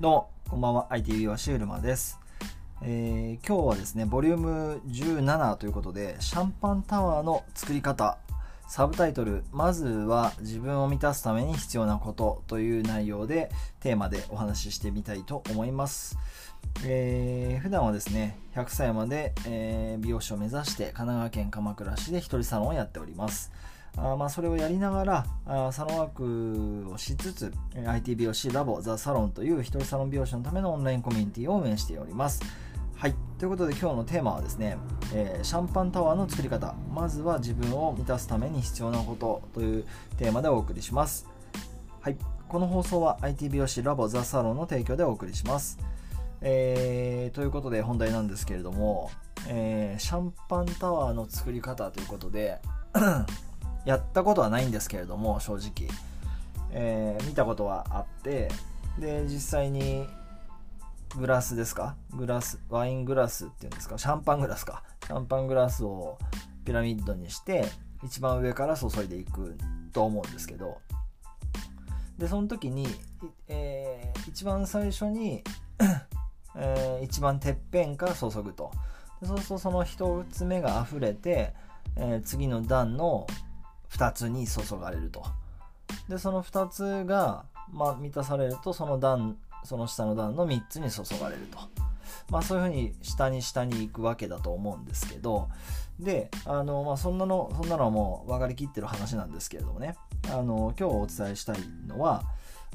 [0.00, 0.86] どうも、こんばんは。
[0.90, 2.20] IT ビューシールマです、
[2.82, 8.16] えー、今日はですね、ボリューム17ということで、シャンパンタワーの作り方、
[8.68, 13.50] サブタイトル、まずは自分を満たすために必要なことという内容で、
[13.80, 16.16] テーマでお話ししてみたいと思います。
[16.84, 23.50] えー、普段はですね、100歳まで、えー、美容師を目指して、神奈川県鎌倉市で一人サロンをやっております。
[23.96, 27.52] あまあ、それをやりながらあサロンワークをしつつ
[27.84, 32.42] IT 美容師ラボザ・サロンという一人サロン美容師のためのオンラインコミュニティを運営しております。
[32.94, 33.14] はい。
[33.38, 34.76] ということで今日のテーマはですね、
[35.14, 36.74] えー、シャンパンタワーの作り方。
[36.92, 39.84] まずは自分を満たすために必要なことという
[40.16, 41.28] テーマでお送りします。
[42.00, 42.16] はい。
[42.48, 45.78] この放送は IT 美容師ラボザ・サロンの提供でお送りします。
[46.40, 49.10] えー、ということで本題なんですけれども、
[49.48, 52.60] えー、シャンパンタワーの作り方ということで
[53.84, 55.90] やったことはないんですけれども正直、
[56.70, 58.50] えー、見たことはあって
[58.98, 60.06] で実際に
[61.16, 61.96] グラスですか？
[62.12, 63.96] グラスワイングラスっていうんですか？
[63.96, 64.82] シャンパングラスか。
[65.06, 66.18] シャンパングラスを
[66.64, 67.64] ピラミッドにして
[68.04, 69.56] 一番上から注いでいく
[69.92, 70.78] と思うんですけど。
[72.18, 72.86] でその時に、
[73.46, 75.42] えー、一番最初に
[76.60, 78.72] えー、一番てっぺんから注ぐと。
[79.20, 81.54] でそうするとその1つ目が溢れて、
[81.96, 83.26] えー、次の段の
[83.90, 85.24] 2つに注がれると。
[86.08, 91.58] でその2つが、まあ、満たされるとその段その下の段の3つに注がれると。
[92.30, 95.48] まあそういうふうに下に下に行くわけだと思うんですけど。
[95.98, 99.96] であの、まあ、そんなのそんなのはもう分かりきってる話なんですけれどもね。
[100.30, 102.22] あの今日お伝えしたいのは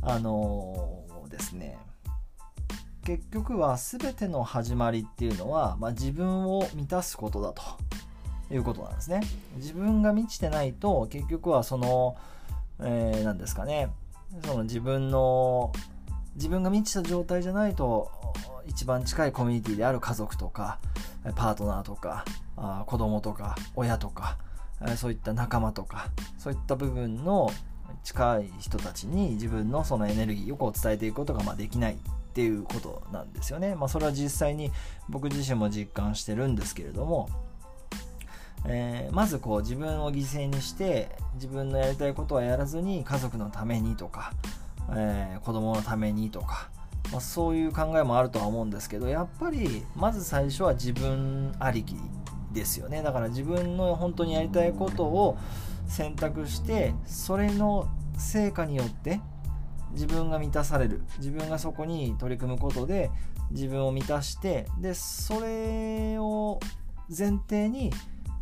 [0.00, 1.78] あのですね。
[3.04, 7.62] 結局は全ての始まりっていうのは、まあ、自分を満たすことだと。
[8.52, 9.22] いうことなんですね。
[9.56, 12.16] 自分が満ちてないと結局はその、
[12.80, 13.90] えー、何ですかね
[14.44, 15.72] その自分の
[16.34, 18.10] 自分が満ちた状態じゃないと
[18.66, 20.78] 一番近いコミュニティである家族とか
[21.36, 22.24] パートナーとか
[22.56, 24.38] あ子供とか親とか
[24.96, 27.50] そういった仲間とかそういった部分の
[28.04, 31.96] 近い人たちに自分のそのエネルギーをこう伝えていくことがまできないっ
[32.34, 33.74] ていうことなんですよね。
[33.74, 34.72] まあ、それは実際に
[35.08, 37.28] 僕自身も実感してるんですけれども
[38.64, 44.32] えー、まずこう自分を犠牲にして自分のやりたいことはやらずに家族のためにとか、
[44.94, 46.70] えー、子供のためにとか、
[47.10, 51.96] まあ、そういう考えもあるとは思うんですけどやっぱりまず最初は自分ありき
[52.52, 53.02] ですよね。
[53.02, 55.38] だから自分の本当にやりたいことを
[55.88, 59.20] 選択してそれの成果によって
[59.92, 61.02] 自分が満たされる。
[61.18, 63.10] 自分がそこに取り組むことで
[63.50, 66.60] 自分を満たしてでそれを
[67.08, 67.90] 前提に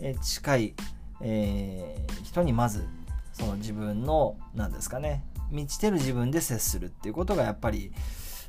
[0.00, 0.74] え近い、
[1.20, 2.86] えー、人にまず
[3.32, 7.92] その自分の何ですかね満ちてる自分で接するっていうことがやっぱり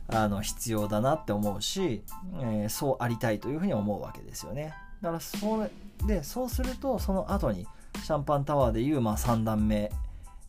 [0.08, 2.04] あの必要だなって思うし、
[2.42, 4.74] えー、そうありたいというふうに思うわけですよね。
[5.02, 5.72] だからそれ
[6.08, 7.68] でそうするとその後に
[8.04, 9.92] シャンパンタワーでいう、まあ、3段目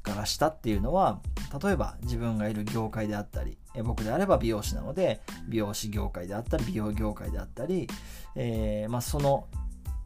[0.02, 1.20] から下っていうのは
[1.62, 7.86] 例えば自分がいる業界であったり僕であれば美容師なので美容師業界であったり美容業界であったり、
[8.34, 9.46] えーまあ、その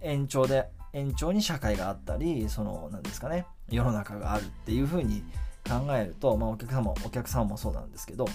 [0.00, 5.22] 延長で延長に社会があったりその何ですかね世の中があるっていうふうに
[5.68, 8.26] 考えると、まあ、お客様お客様もそうなんですけど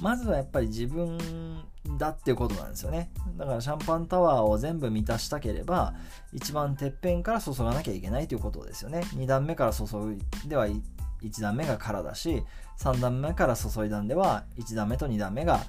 [0.00, 1.18] まずはやっぱり自分
[1.98, 3.10] だっていうことなんですよね。
[3.36, 5.94] だからシャンパンタワーを全部満たしたければ
[6.32, 9.00] 一番てっぺんから注がなきゃいけないということですよね。
[9.14, 9.84] 2段目から注
[10.44, 10.82] いでは1
[11.40, 12.42] 段目が空だし
[12.78, 15.60] 3段目から注いだんでは1段目と2段目が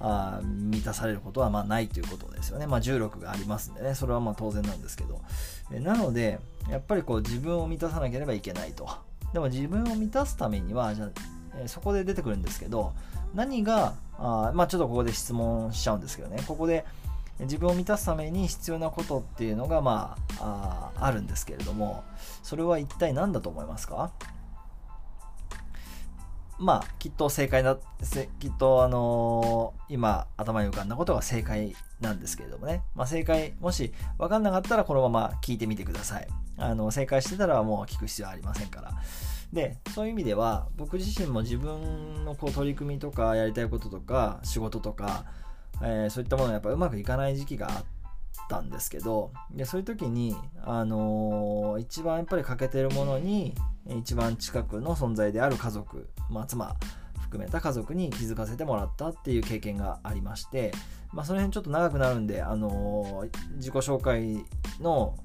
[0.00, 2.66] あ満たされることはまあないということですよね。
[2.66, 5.20] まあ、重力がありますんでね、それはまあ当然なんですけど。
[5.72, 8.88] えなので、やっぱりこう自分を満たさなければいけないと。
[9.32, 11.08] でも自分を満たすためには、じゃ
[11.56, 12.92] えそこで出てくるんですけど、
[13.34, 16.84] 何が、あまあちょっとここで質問しちゃうんですけどね、ここで
[17.40, 22.04] 自分を満たすために必要なことっていうのがまあああるんですけれども、
[22.42, 24.12] それは一体何だと思いますか？
[26.58, 27.76] まあ、きっと正解だ、
[28.38, 32.82] きっとあのー、今頭に浮かんだことが正解なんですけれどもね。
[32.94, 36.28] まあ、正解、もし分かんなかったらこのまま聞いてみてください。
[36.56, 38.92] あの、正解してたらもう聞く必要ありませんから。
[39.52, 45.24] で、そういう意味では、僕自身も自分のこう取り組みとか、やりたいこととか、仕事とか、
[45.80, 47.84] えー、そういったものがやっぱうまくいかない時期があっ
[48.48, 53.54] たんですけど、でそういう時に、あのー、一番やっぱり欠けてるものに、
[54.00, 56.74] 一番近くの存在である家族、まあ、妻
[57.20, 60.72] 含めた家族に気づかせてもらったっていう経験がありまして、
[61.12, 64.44] まあ、その辺ちょっと長くなるんで、あのー、自己紹介
[64.80, 65.16] の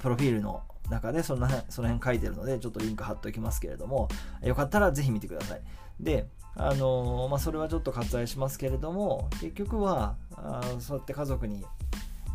[0.00, 4.08] プロフィールの中でそのその辺書いてるのでちょっとリンク貼っておきますけれども
[4.42, 5.60] よかったらぜひ見てください。
[6.00, 11.64] であのー、まあ、それはちょっと割愛しますけれども結局はあそうやって家族に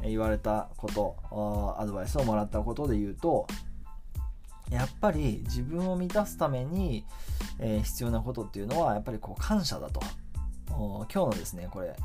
[0.06, 3.48] 言われたことアドバイスをもらったことで言うと
[4.70, 7.06] やっぱり自分を満たすために、
[7.60, 10.02] え、必要なことっていうのはやっぱりこう感謝だと。
[10.70, 11.96] 今日のですねこれ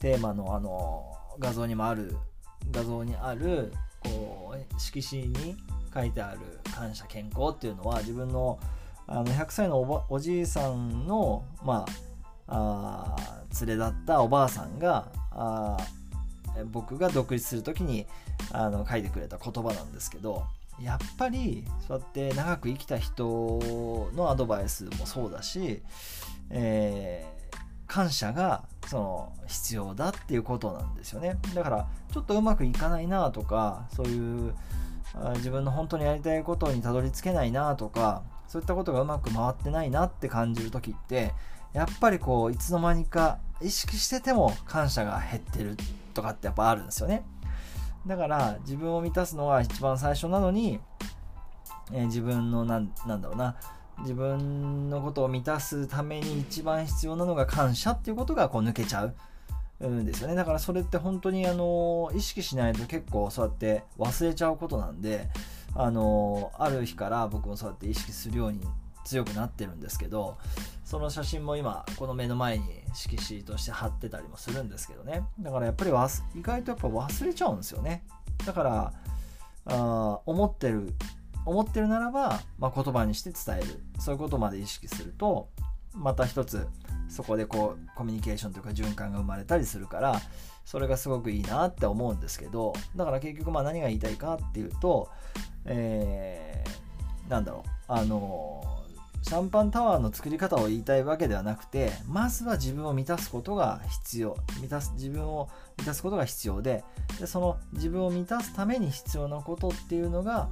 [0.00, 2.16] テーマのあの画像にもある
[2.70, 3.72] 画像にある
[4.02, 5.56] こう色紙に
[5.92, 6.38] 書いてある
[6.74, 8.58] 感謝健康っていうのは自分の
[9.06, 11.84] あの100歳のおばおじいさんのま
[12.46, 15.76] ああ連れだったおばあさんがあ
[16.70, 18.06] 僕が独立する時に
[18.52, 20.44] あの書いてくれた言葉なんですけど
[20.82, 23.60] やっぱりそうやって長く生きた人
[24.14, 25.82] のアドバイスもそうだし、
[26.50, 27.56] えー、
[27.86, 31.36] 感謝がその必要だっていうことなんですよね。
[31.54, 34.54] だからちょっとうまくいかないなとかそういう
[35.36, 41.32] 自分の本当にやりたいことにたどり着けないなとかそういったことがうまく回ってないなって感じる時って
[41.72, 45.76] やっぱりこういつの間にか意識してても感謝が減ってる
[46.12, 47.24] とかってやっぱあるんですよね。
[48.06, 50.80] だから自分を満たすのが一番最初なのに、
[51.92, 53.56] えー、自分のなんなんだろうな。
[54.00, 59.14] 自分のことを満たすために一番必要なのが感謝っていうことがこう抜けちゃう。
[59.82, 60.34] んですよね。
[60.34, 65.28] だからそれって本当にあの意識しないと結構そうやって忘れちゃうことなんで
[65.74, 68.60] あのある日から僕もそうやって意識するように
[69.04, 70.38] 強くなってるんですけど
[70.84, 72.64] その写真も今この目の前に
[72.94, 75.24] 色紙として貼ってたりもするんですけどね。
[75.40, 78.04] だからやっぱり意外とやっぱ忘れちゃうんですよね。
[78.44, 78.92] だから
[79.66, 80.92] あ思ってる
[81.46, 83.82] 思ってるならば、まあ、言葉にして伝える。
[83.98, 85.48] そういうことまで意識すると
[85.94, 86.66] また一つ
[87.08, 90.20] そこでこうコミュニケーションというか循環が生まれたりするから
[90.64, 95.10] それがすごくいいなって思うんですけどだから結局まあ何が言いたいかっていうと、
[95.64, 98.73] えー、なんだろうあの
[99.26, 105.48] シャンパンタワーの作り方を言いたいわけではなくてまずは自分を満たすことが必要満たす自分を
[105.78, 106.84] 満たすことが必要で
[107.18, 110.50] でその自分を満たすために必要なことっていうのが、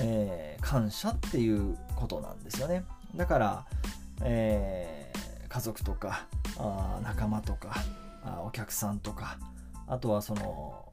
[0.00, 3.66] えー、感謝っていうことなんですよねだから、
[4.22, 6.26] えー、家族とか
[6.56, 7.74] あ仲間とか
[8.24, 9.36] あお客さんとか
[9.86, 10.86] あとはその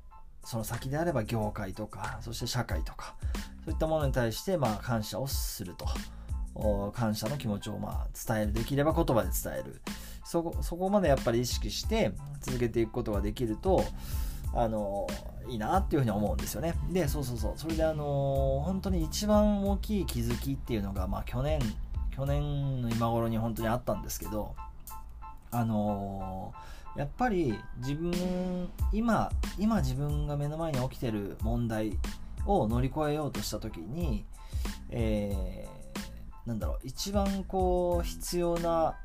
[0.43, 3.15] その先であれば業界とかそして社会とか
[3.63, 5.85] そういったものに対してまあ感謝をすると。
[6.93, 9.81] 感謝の気持ちをまあ伝えるできれば言葉で伝える。
[10.23, 13.83] そこそこまでやっぱり意識して続けていくことができると
[14.53, 15.07] あの
[15.49, 16.75] いいなっていうふうに思うんですよね。
[16.91, 17.53] でそうそうそう。
[17.55, 21.59] それであの本当に一番大きい気づきっていうのがまあ去年
[22.11, 24.55] 去年の今頃に本当にあったんですけど
[25.51, 26.53] あの
[26.95, 31.97] やっぱり自分今今自分が目の前に起きてる問題
[32.45, 34.25] を乗り越えようとした時に、
[34.89, 35.82] えー
[36.45, 38.95] なんだろう一番こう必要な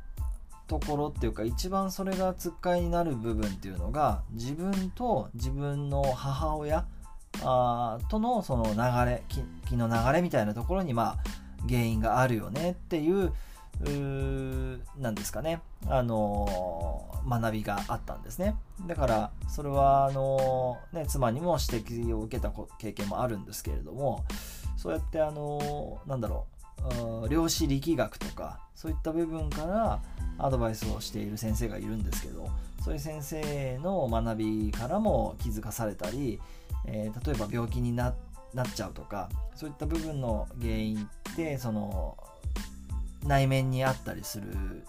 [0.66, 6.86] ところっていうか一番それがつっかいになる部分っていうのが自分と自分の母親
[7.42, 11.18] あとのその流れ気の流れみたいなところにまあ
[11.68, 13.32] 原因があるよねっていう
[14.98, 18.56] なんですかね、あのー、学びがあったんですね。
[18.86, 24.24] だから、それは、あのー、ね、妻にも指摘を受けた経験もあるんですけれども、
[24.76, 26.57] そうやって、あのー、なんだろう、
[27.28, 30.00] 量子力学とかそういった部分から
[30.38, 32.48] アドバイスをしている先生がいるんですけど
[32.84, 36.40] そういう先生の学びからも気づかされたり、
[36.86, 38.14] えー、例えば病気になっ
[38.74, 42.16] ちゃうとかそういった部分の原因ってその
[43.26, 44.84] 内面にあったりする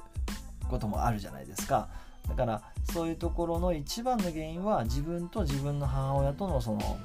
[0.70, 1.90] こともあるじゃないですか。
[2.28, 2.62] だから
[2.94, 6.98] そういうところの一番の原因は自分と自分の母親とのその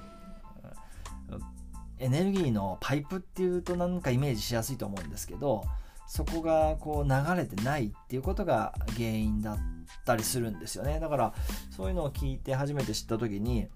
[1.99, 5.65] エネルギーのパイプっていうとなんかイメージしやすいと思うんですけど
[6.07, 9.57] そこがこう流れてないっていうことが原因だっ
[10.05, 11.35] たりするんですよねだから
[11.71, 13.69] そういうのを聞いて初めて知った時に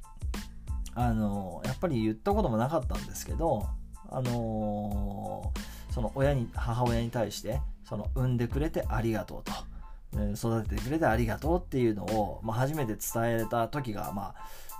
[0.95, 3.67] あのやっぱり言ったこともなかったんですけど
[4.11, 5.53] あの
[5.91, 9.53] その親に母親に対してその産んでくれてありがとうと。
[10.35, 14.35] 育ててくれてありがとうっていうのを、まあ、初めて伝えた時が、まあ、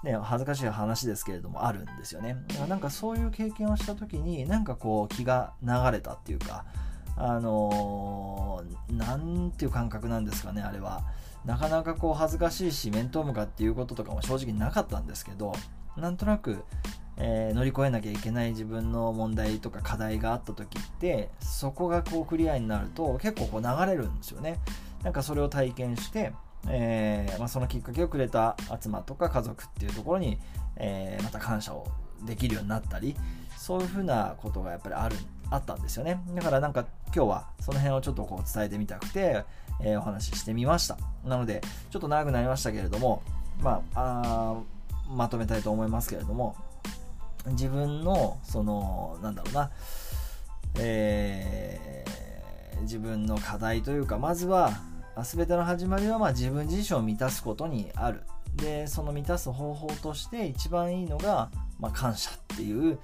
[0.05, 2.37] ね、恥ずかしい話ですけれどもあるんですよね。
[2.69, 6.65] なんかそういう経験をした時になんかこう気が流れたっていうか
[7.17, 11.03] あのー、なんていう感覚なんですかねあれは。
[11.45, 15.53] なかなかこう恥ずかしいし面と向かっていうこととかも正直なかったんですけど
[15.97, 16.63] なんとなく、
[17.17, 24.59] えー、乗り越えなきゃいけない自分の問題とか課題があった時ってそこがこうクリアになると結構こう流れるんですよね。
[25.03, 26.33] なんかそれを体験して
[26.67, 30.39] えー、まあ、そのきっかけをくれた妻とか家族っていうところに、
[30.77, 31.87] えー、また感謝を
[32.25, 33.17] できるようになったり
[33.57, 35.17] そういうふうなことがやっぱりある
[35.51, 36.21] あったんですよね。
[36.35, 36.85] だからなんか
[37.15, 39.45] 今日はその辺をちょっとこう伝えてみたくて、
[39.81, 40.99] えー、お話ししてみました。
[41.25, 43.23] なのでちょっと長くなりましたけれども
[43.61, 44.57] まあ
[45.09, 46.55] まとめたいと思いますけれども
[47.47, 49.71] 自分のそのなんだろうな
[50.79, 54.73] えー、自分の課題というかまずは
[55.25, 58.23] 全ての始まりはま自分自身を満たすことにある。
[58.55, 62.99] でその満たす方法として一番いいのが、まあ、感謝っていう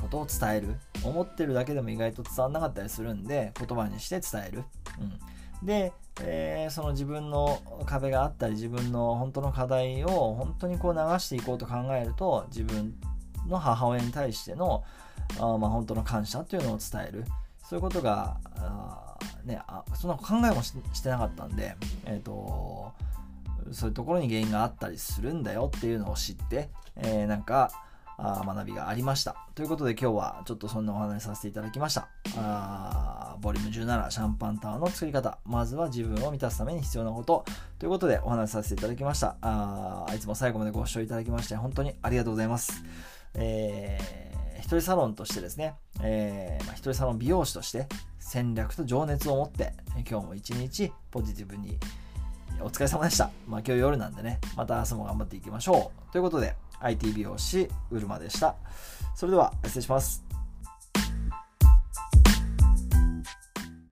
[0.00, 0.76] ことを伝える。
[1.04, 4.64] 思ってるだけでも意外と伝わんなかったりするんで言葉にして伝える、
[5.60, 12.94] うん、で、えー、その自分の壁があったり自分の本当の課題を本当にこう流していこうと考えると自分
[13.48, 14.84] の母親に対しての
[15.40, 17.24] あ、まあ、本当の感謝っていうのを伝える。
[17.64, 19.11] そういうことがあ、
[19.44, 21.76] ね、あそんな考えもしてなかったんで、
[22.06, 22.92] えーと、
[23.72, 27.70] そういうところに原因があったりするんだよっていうのを知って、えー、なんか
[28.18, 29.36] あ学びがありました。
[29.54, 32.08] ということで今日はちょっとそんなお話しさせていただきました。
[32.36, 35.38] あボリューム17シャンパンタワーの作り方。
[35.44, 37.44] まずは自分を満たすために必要なこと。
[37.78, 39.36] ということでお話しさせていただきました。
[39.40, 42.84] あいつも最後までご視聴いただきまして本当にありがとうございます。
[43.34, 44.31] えー、
[44.62, 47.88] 一人サロンとしてですね、えーまあ、一人サロン美容師として
[48.20, 49.74] 戦略と情熱を持って
[50.08, 51.78] 今日も一日ポジティブに
[52.60, 53.30] お疲れ様でした。
[53.48, 56.12] まあ今日夜なんでね、また明日も頑張っていきましょう。
[56.12, 58.54] ということで、IT 美容師うるまでした。
[59.16, 60.31] それでは失礼します。